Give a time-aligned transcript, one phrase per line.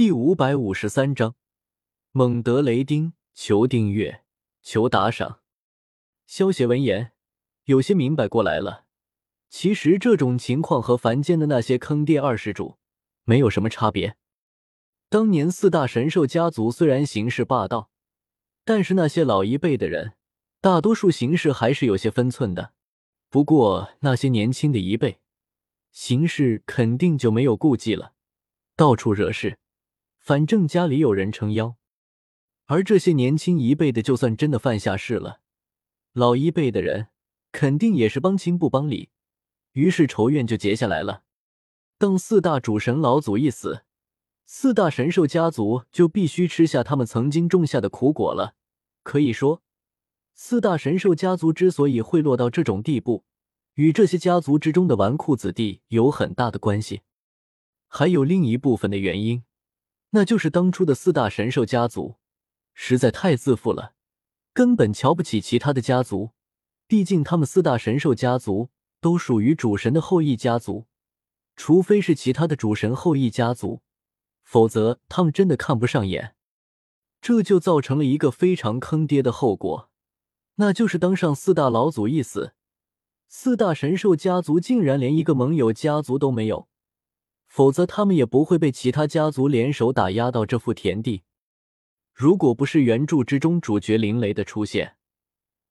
[0.00, 1.34] 第五百五十三章，
[2.12, 4.22] 猛德雷丁，求订阅，
[4.62, 5.40] 求打赏。
[6.26, 7.12] 萧协闻言，
[7.64, 8.86] 有些明白过来了。
[9.50, 12.78] 其实这种情况和凡间的那些坑爹二世主
[13.24, 14.16] 没有什么差别。
[15.10, 17.90] 当年四大神兽家族虽然行事霸道，
[18.64, 20.14] 但是那些老一辈的人，
[20.62, 22.72] 大多数行事还是有些分寸的。
[23.28, 25.20] 不过那些年轻的一辈，
[25.92, 28.14] 行事肯定就没有顾忌了，
[28.74, 29.58] 到处惹事。
[30.20, 31.76] 反正家里有人撑腰，
[32.66, 35.40] 而这些年轻一辈的，就算真的犯下事了，
[36.12, 37.08] 老一辈的人
[37.50, 39.08] 肯定也是帮亲不帮理，
[39.72, 41.22] 于是仇怨就结下来了。
[41.98, 43.82] 等四大主神老祖一死，
[44.44, 48.54] 四大神兽家族就必须吃下他们曾经种下的苦果了。
[49.02, 49.62] 可以说，
[50.34, 53.24] 四大神兽家族之所以会落到这种地步，
[53.74, 57.00] 与这些家族之中的纨绔子弟有很大的关系，
[57.88, 59.42] 还有另一部分的原因。
[60.10, 62.16] 那就是当初的四大神兽家族
[62.74, 63.94] 实在太自负了，
[64.52, 66.30] 根本瞧不起其他的家族。
[66.86, 70.86] 毕竟他们四大神兽家族都属于主神的后裔家族，
[71.54, 73.82] 除非是其他的主神后裔家族，
[74.42, 76.34] 否则他们真的看不上眼。
[77.20, 79.90] 这就造成了一个非常坑爹的后果，
[80.56, 82.54] 那就是当上四大老祖一死，
[83.28, 86.69] 四大神兽家族竟然连一个盟友家族都没有。
[87.50, 91.24] 否则，他们也不会被其他家族联手打压到这副田地。
[92.14, 94.94] 如果不是原著之中主角林雷的出现，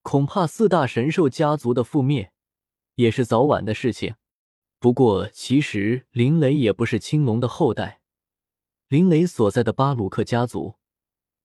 [0.02, 2.33] 恐怕四大神兽家族的覆灭
[2.95, 4.16] 也是早晚的事情。
[4.77, 8.02] 不过，其实林雷也不是青龙的后代。
[8.89, 10.75] 林雷所在的巴鲁克家族，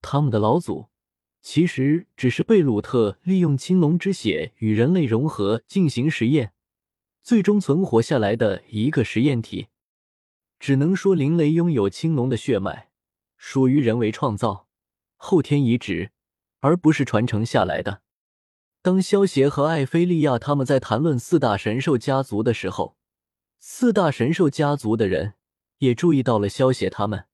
[0.03, 0.89] 他们的老祖
[1.43, 6.55] 其实只是贝鲁特利用青龙之血与人类融合进行实验，
[7.23, 9.69] 最终存活下来的一个实验体。
[10.65, 12.89] 只能说林雷拥有青龙的血脉，
[13.37, 14.67] 属于人为创造、
[15.17, 16.11] 后天移植，
[16.61, 18.01] 而不是传承下来的。
[18.81, 22.97] 当萧协和艾菲利亚他们在谈论四大神兽家族的时候，
[23.59, 25.35] 四大神兽家族的人
[25.81, 27.27] 也注意到了萧协他们。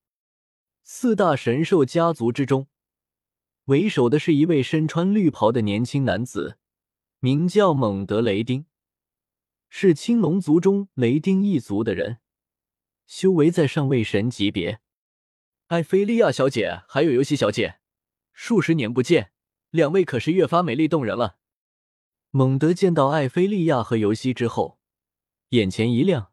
[0.83, 2.67] 四大神兽家族之中，
[3.67, 6.59] 为首的是一位身穿绿袍的年轻男子，
[7.21, 8.67] 名叫蒙德雷丁，
[9.69, 12.19] 是青龙族中雷丁一族的人。
[13.11, 14.79] 修为在上位神级别，
[15.67, 17.81] 艾菲利亚小姐还有尤西小姐，
[18.33, 19.33] 数十年不见，
[19.71, 21.39] 两位可是越发美丽动人了。
[22.31, 24.79] 猛德见到艾菲利亚和尤西之后，
[25.49, 26.31] 眼前一亮，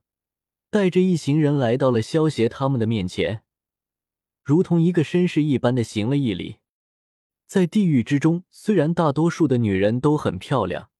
[0.70, 3.42] 带着一行人来到了萧协他们的面前，
[4.44, 6.58] 如同一个绅士一般的行了一礼。
[7.48, 10.92] 在地狱之中，虽然大多数的女人都很漂亮，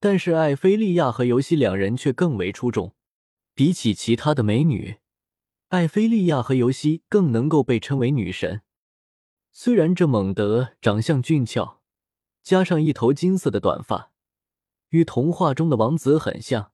[0.00, 2.96] 但是艾菲利亚和尤西两人却更为出众，
[3.54, 4.96] 比起其他的美女。
[5.68, 8.62] 艾菲利亚和尤西更能够被称为女神。
[9.50, 11.80] 虽然这猛德长相俊俏，
[12.42, 14.12] 加上一头金色的短发，
[14.90, 16.72] 与童话中的王子很像，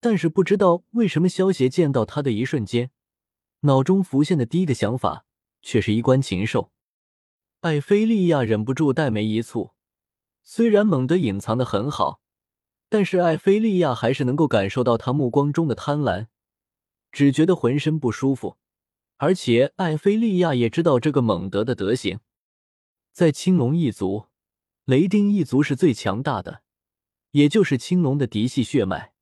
[0.00, 2.90] 但是不知道为什么，萧协见到他的一瞬间，
[3.60, 5.24] 脑中浮现的第一个想法
[5.62, 6.70] 却是衣冠禽兽。
[7.60, 9.72] 艾菲利亚忍不住黛眉一蹙。
[10.42, 12.20] 虽然猛德隐藏的很好，
[12.90, 16.26] 但是艾菲利亚还是能够感受到他目光中的贪婪。
[17.14, 18.58] 只觉得浑身不舒服，
[19.18, 22.18] 而且艾菲利亚也知道这个猛德的德行，
[23.12, 24.26] 在青龙一族，
[24.84, 26.62] 雷丁一族是最强大的，
[27.30, 29.12] 也就是青龙的嫡系血脉，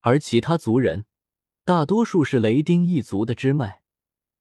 [0.00, 1.04] 而其他族人
[1.66, 3.82] 大多数是雷丁一族的支脉。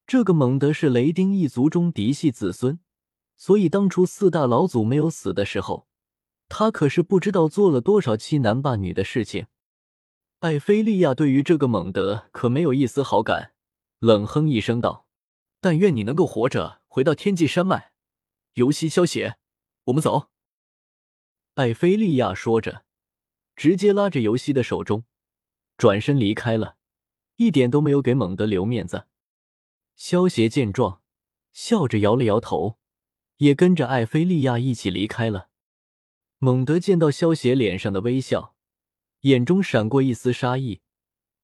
[0.08, 2.80] 这个猛德是雷丁一族中嫡系子孙，
[3.35, 5.88] 所以当初四大老祖没有死的时候，
[6.47, 9.47] 他可是不知道做了多少欺男霸女的事情。
[10.44, 13.54] 艾菲利亚对于这个猛德可没有一丝好感，
[14.00, 15.08] 冷哼一声道
[15.62, 17.94] ：“但愿你能够活着回到天际山脉。”
[18.56, 19.38] 游西消邪，
[19.86, 20.28] 我们走。
[21.53, 22.84] 艾菲利亚说着，
[23.56, 25.06] 直接拉着尤西的手中，
[25.78, 26.76] 转身离开了，
[27.38, 29.08] 一点都没有给猛德留面子。
[29.96, 31.02] 萧邪见状，
[31.53, 32.78] 笑着摇了摇头，
[33.38, 35.47] 也跟着艾菲利亚一起离开了。
[36.40, 38.53] 猛德见到萧邪脸上的微笑。
[39.23, 40.81] 眼中闪过一丝杀意。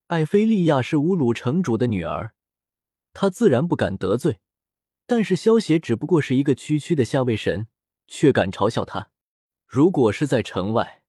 [0.07, 2.33] 艾菲利亚是乌鲁城主的女儿，
[3.13, 4.39] 他自然不敢得罪。
[5.05, 7.67] 但是萧协只不过是一个区区的下位神，
[8.07, 9.09] 却敢嘲笑他。
[9.65, 11.03] 如果是在城外，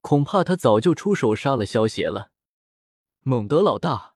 [0.00, 2.30] 恐怕他早就出手杀了萧协了。
[3.20, 4.14] 蒙德老大，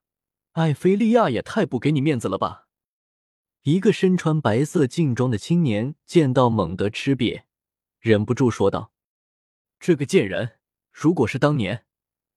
[0.52, 2.66] 艾菲利亚也太不给你面子了吧！
[3.62, 7.44] 一个身穿白色劲装的青年见到蒙德吃瘪，
[8.00, 8.92] 忍不住说道
[9.78, 10.58] ：“这个贱人，
[10.90, 11.86] 如果是当年……”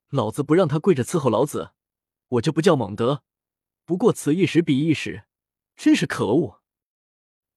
[0.10, 1.72] 老子不让他跪着伺候老子，
[2.28, 3.24] 我就不叫猛德。
[3.86, 5.26] 不过此一时彼一时，
[5.76, 6.62] 真是可恶！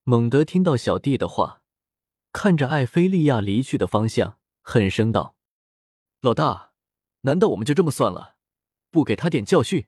[0.05, 1.63] 猛德听到小弟的话，
[2.33, 5.37] 看着艾菲利亚离去的方向，狠声道
[6.21, 6.73] ：“老大，
[7.23, 8.37] 难道我们就这么算了？
[8.91, 9.87] 不给他点教训，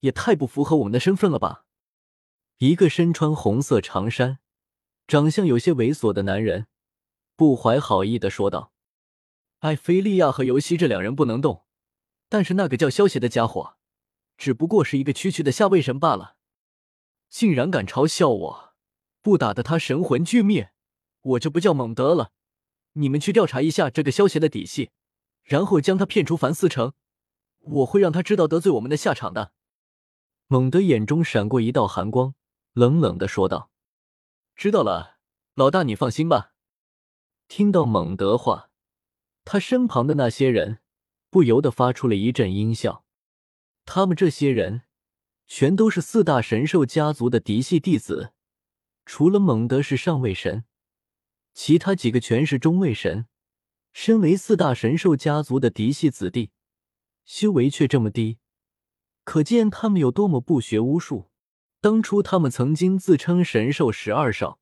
[0.00, 1.64] 也太不符合我们的身份了吧？”
[2.58, 4.38] 一个身穿红色长衫、
[5.08, 6.68] 长相有些猥琐的男人，
[7.34, 8.72] 不怀好意的说道
[9.60, 11.64] ：“艾菲利亚和尤西这两人不能动，
[12.32, 13.76] 但是那个叫萧邪的家伙，
[14.38, 16.36] 只不过是一个区区的下位神罢了，
[17.28, 18.74] 竟然敢嘲笑我！
[19.20, 20.72] 不打得他神魂俱灭，
[21.20, 22.32] 我就不叫猛德了。
[22.94, 24.92] 你们去调查一下这个萧邪的底细，
[25.42, 26.94] 然后将他骗出凡思城，
[27.58, 29.52] 我会让他知道得罪我们的下场的。”
[30.48, 32.34] 猛德眼中闪过一道寒光。
[32.72, 33.70] 冷冷的说道
[34.56, 35.18] ：“知道了，
[35.54, 36.54] 老大，你放心吧。”
[37.46, 38.70] 听到蒙德话，
[39.44, 40.78] 他身旁的那些人
[41.32, 43.06] 不由得发出了一阵阴笑。
[43.86, 44.82] 他们这些人
[45.46, 48.34] 全都是四大神兽家族的嫡系弟子，
[49.06, 50.66] 除了蒙德是上位神，
[51.54, 53.26] 其他几个全是中位神。
[53.94, 56.50] 身为四大神兽家族的嫡系子弟，
[57.24, 58.38] 修为却这么低，
[59.24, 61.30] 可见他们有多么不学无术。
[61.80, 64.60] 当初他们曾经自称神兽十二少，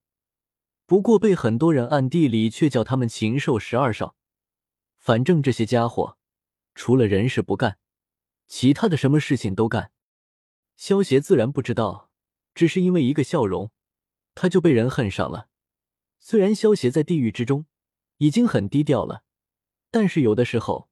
[0.86, 4.14] 不过被很多人暗地里却叫他们禽兽十二少。
[4.96, 6.16] 反正这些家伙
[6.80, 7.76] 除了人事不干，
[8.46, 9.92] 其他的什么事情都干。
[10.76, 12.10] 萧协自然不知道，
[12.54, 13.70] 只是因为一个笑容，
[14.34, 15.50] 他就被人恨上了。
[16.20, 17.66] 虽然萧协在地狱之中
[18.16, 19.24] 已经很低调了，
[19.90, 20.88] 但是有的时候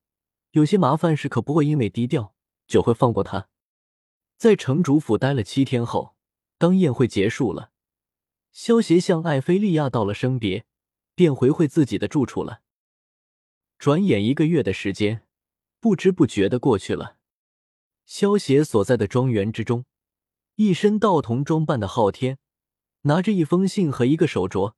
[0.50, 2.34] 有些麻烦事可不会因为低调
[2.66, 3.48] 就会放过他。
[4.36, 6.14] 在城主府待了七天后。
[6.58, 7.70] 当宴会结束了，
[8.52, 10.66] 萧协向艾菲利亚道了声别，
[11.14, 12.60] 便回回自己的住处了。
[13.78, 15.22] 转眼一个月的时间，
[15.80, 17.18] 不知不觉的过去了。
[18.04, 19.84] 萧协所在的庄园之中，
[20.56, 22.38] 一身道童装扮的昊天，
[23.02, 24.74] 拿着一封信和一个手镯，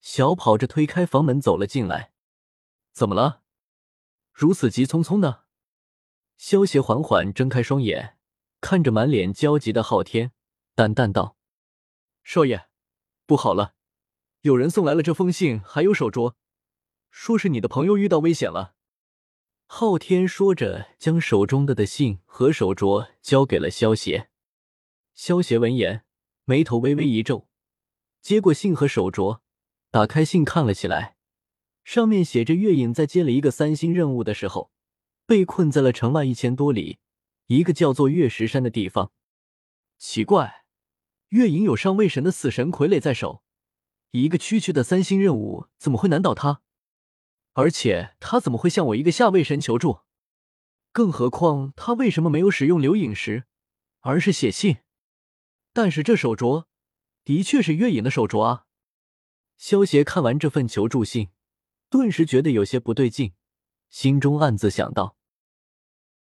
[0.00, 2.12] 小跑着推开房门走了进来。
[2.92, 3.42] 怎么了？
[4.32, 5.44] 如此急匆匆的？
[6.36, 8.18] 萧协缓缓睁开双眼，
[8.60, 10.32] 看着满脸焦急的昊天。
[10.74, 11.38] 淡淡道
[12.22, 12.68] ：“少爷，
[13.24, 13.74] 不好了，
[14.42, 16.34] 有人送来了这封信，还有手镯，
[17.08, 18.74] 说是你的朋友遇到危险了。”
[19.68, 24.30] 昊天说着，将手中的的信和手镯交给了萧协。
[25.12, 26.04] 萧协闻言，
[26.44, 27.48] 眉头微微一皱，
[28.22, 29.40] 接过信和手镯，
[29.90, 31.16] 打开信看了起来，
[31.84, 34.70] 上面写着：“月影在接了一个三星任务的时候，
[35.26, 36.98] 被困在了城外一千多里，
[37.48, 39.10] 一个叫做月石山的地方。”
[39.98, 40.64] 奇怪。
[41.30, 43.42] 月影有上位神的死神傀儡在手，
[44.12, 46.62] 一个区区的三星任务怎么会难倒他？
[47.56, 50.00] 而且他怎么会向我一个下位神求助？
[50.92, 53.44] 更何况他为什么没有使用留影石，
[54.00, 54.78] 而是写信？
[55.72, 56.66] 但是这手镯
[57.24, 58.66] 的确是月影的手镯啊！
[59.56, 61.30] 萧邪看完这份求助信，
[61.88, 63.32] 顿时觉得有些不对劲，
[63.88, 65.15] 心中暗自想到。